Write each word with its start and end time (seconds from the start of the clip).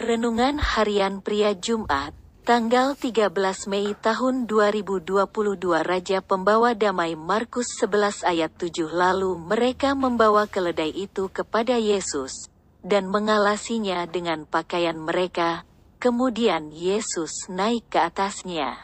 Renungan 0.00 0.56
Harian 0.56 1.20
Pria 1.20 1.52
Jumat, 1.52 2.16
tanggal 2.48 2.96
13 2.96 3.36
Mei 3.68 3.92
tahun 3.92 4.48
2022 4.48 5.28
Raja 5.84 6.24
Pembawa 6.24 6.72
Damai 6.72 7.20
Markus 7.20 7.76
11 7.76 8.24
ayat 8.24 8.48
7 8.56 8.88
Lalu 8.88 9.36
mereka 9.36 9.92
membawa 9.92 10.48
keledai 10.48 10.88
itu 10.88 11.28
kepada 11.28 11.76
Yesus, 11.76 12.48
dan 12.80 13.12
mengalasinya 13.12 14.08
dengan 14.08 14.48
pakaian 14.48 14.96
mereka, 14.96 15.68
kemudian 16.00 16.72
Yesus 16.72 17.52
naik 17.52 17.92
ke 17.92 18.00
atasnya. 18.00 18.80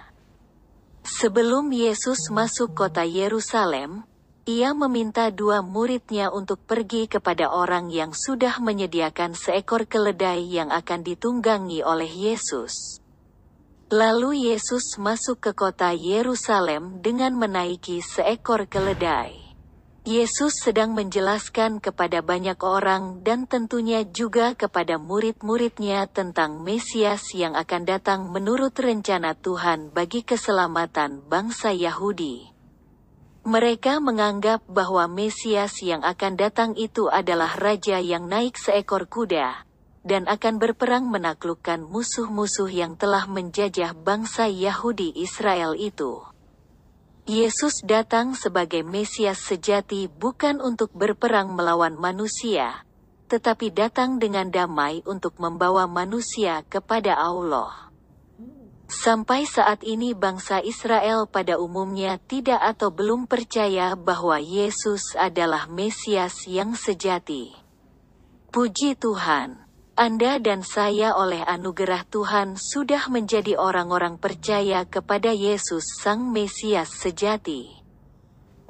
Sebelum 1.01 1.73
Yesus 1.73 2.29
masuk 2.29 2.77
kota 2.77 3.09
Yerusalem, 3.09 4.05
ia 4.46 4.70
meminta 4.78 5.34
dua 5.34 5.58
muridnya 5.58 6.30
untuk 6.30 6.62
pergi 6.62 7.10
kepada 7.10 7.50
orang 7.50 7.90
yang 7.90 8.14
sudah 8.14 8.62
menyediakan 8.62 9.34
seekor 9.34 9.90
keledai 9.90 10.38
yang 10.46 10.70
akan 10.70 11.02
ditunggangi 11.02 11.82
oleh 11.82 12.06
Yesus. 12.06 13.02
Lalu 13.90 14.54
Yesus 14.54 15.02
masuk 15.02 15.42
ke 15.42 15.51
kota 15.51 15.90
Yerusalem 15.90 17.02
dengan 17.02 17.34
menaiki 17.34 17.98
seekor 17.98 18.70
keledai. 18.70 19.34
Yesus 20.06 20.62
sedang 20.62 20.95
menjelaskan 20.95 21.82
kepada 21.82 22.23
banyak 22.23 22.62
orang 22.62 23.26
dan 23.26 23.51
tentunya 23.51 24.06
juga 24.06 24.54
kepada 24.54 24.95
murid-muridnya 24.95 26.06
tentang 26.06 26.62
Mesias 26.62 27.34
yang 27.34 27.59
akan 27.59 27.82
datang 27.82 28.30
menurut 28.30 28.78
rencana 28.78 29.34
Tuhan 29.34 29.90
bagi 29.90 30.23
keselamatan 30.23 31.26
bangsa 31.26 31.74
Yahudi. 31.74 32.55
Mereka 33.46 34.02
menganggap 34.02 34.66
bahwa 34.66 35.06
Mesias 35.06 35.78
yang 35.78 36.02
akan 36.02 36.34
datang 36.34 36.74
itu 36.74 37.06
adalah 37.06 37.54
raja 37.54 38.02
yang 38.02 38.27
naik 38.27 38.59
seekor 38.59 39.06
kuda 39.06 39.62
dan 40.02 40.27
akan 40.27 40.59
berperang 40.59 41.06
menaklukkan 41.06 41.78
musuh-musuh 41.87 42.66
yang 42.66 42.98
telah 42.98 43.30
menjajah 43.30 43.95
bangsa 43.95 44.51
Yahudi 44.51 45.15
Israel 45.15 45.79
itu. 45.79 46.26
Yesus 47.30 47.87
datang 47.87 48.34
sebagai 48.34 48.82
Mesias 48.82 49.38
sejati 49.38 50.10
bukan 50.10 50.59
untuk 50.59 50.90
berperang 50.90 51.54
melawan 51.54 51.95
manusia, 51.95 52.82
tetapi 53.30 53.71
datang 53.71 54.18
dengan 54.18 54.51
damai 54.51 55.06
untuk 55.06 55.38
membawa 55.38 55.87
manusia 55.87 56.66
kepada 56.66 57.15
Allah. 57.15 57.85
Sampai 58.87 59.51
saat 59.51 59.82
ini 59.82 60.15
bangsa 60.15 60.62
Israel 60.62 61.26
pada 61.26 61.59
umumnya 61.59 62.23
tidak 62.23 62.62
atau 62.62 62.95
belum 62.95 63.26
percaya 63.26 63.98
bahwa 63.98 64.38
Yesus 64.38 65.19
adalah 65.19 65.66
Mesias 65.66 66.47
yang 66.47 66.78
sejati. 66.78 67.50
Puji 68.54 68.94
Tuhan, 68.94 69.59
Anda 69.98 70.38
dan 70.38 70.62
saya 70.62 71.19
oleh 71.19 71.43
anugerah 71.43 72.06
Tuhan 72.06 72.54
sudah 72.54 73.10
menjadi 73.10 73.59
orang-orang 73.59 74.22
percaya 74.22 74.87
kepada 74.87 75.34
Yesus 75.34 75.98
Sang 75.98 76.31
Mesias 76.31 76.94
sejati. 76.94 77.82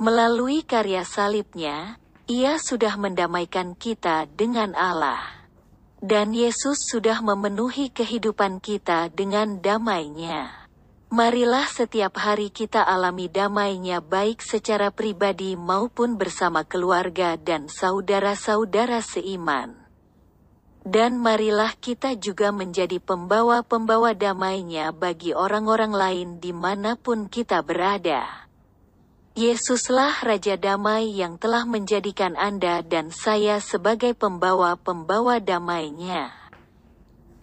Melalui 0.01 0.65
karya 0.65 1.05
salibnya, 1.05 2.01
ia 2.25 2.57
sudah 2.57 2.97
mendamaikan 2.97 3.77
kita 3.77 4.25
dengan 4.33 4.73
Allah. 4.73 5.46
Dan 5.97 6.37
Yesus 6.37 6.85
sudah 6.93 7.25
memenuhi 7.25 7.89
kehidupan 7.89 8.61
kita 8.61 9.09
dengan 9.09 9.65
damainya. 9.65 10.69
Marilah 11.09 11.65
setiap 11.65 12.21
hari 12.21 12.53
kita 12.53 12.85
alami 12.85 13.33
damainya 13.33 14.05
baik 14.05 14.45
secara 14.45 14.93
pribadi 14.93 15.57
maupun 15.57 16.21
bersama 16.21 16.69
keluarga 16.69 17.41
dan 17.41 17.73
saudara-saudara 17.73 19.01
seiman. 19.01 19.73
Dan 20.85 21.17
marilah 21.19 21.73
kita 21.75 22.15
juga 22.15 22.53
menjadi 22.53 23.01
pembawa-pembawa 23.03 24.13
damainya 24.13 24.93
bagi 24.93 25.33
orang-orang 25.33 25.91
lain 25.97 26.29
di 26.39 26.53
mana 26.53 26.95
pun 27.01 27.27
kita 27.27 27.65
berada. 27.65 28.46
Yesuslah 29.37 30.25
Raja 30.25 30.57
Damai 30.57 31.13
yang 31.13 31.37
telah 31.37 31.69
menjadikan 31.69 32.41
Anda 32.41 32.81
dan 32.81 33.13
saya 33.13 33.61
sebagai 33.61 34.17
pembawa-pembawa 34.17 35.45
damainya. 35.45 36.33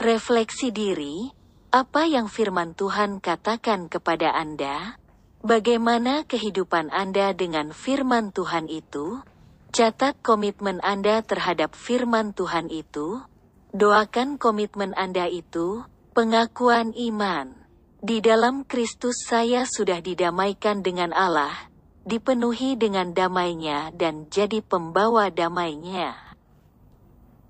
Refleksi 0.02 0.74
diri, 0.74 1.30
apa 1.70 2.10
yang 2.10 2.34
firman 2.34 2.74
Tuhan 2.74 3.22
katakan 3.22 3.94
kepada 3.94 4.34
Anda? 4.34 4.98
Bagaimana 5.46 6.26
kehidupan 6.26 6.90
Anda 6.90 7.30
dengan 7.38 7.70
firman 7.70 8.34
Tuhan 8.34 8.74
itu? 8.74 9.22
Catat 9.70 10.18
komitmen 10.26 10.82
Anda 10.82 11.22
terhadap 11.22 11.78
firman 11.78 12.34
Tuhan 12.34 12.74
itu. 12.74 13.22
Doakan 13.70 14.42
komitmen 14.42 14.98
Anda 14.98 15.30
itu, 15.30 15.86
pengakuan 16.18 16.98
iman. 16.98 17.54
Di 18.02 18.18
dalam 18.18 18.66
Kristus 18.66 19.30
saya 19.30 19.70
sudah 19.70 20.02
didamaikan 20.02 20.82
dengan 20.82 21.14
Allah, 21.14 21.70
dipenuhi 22.04 22.76
dengan 22.76 23.16
damainya 23.16 23.96
dan 23.96 24.28
jadi 24.28 24.60
pembawa 24.60 25.32
damainya. 25.32 26.33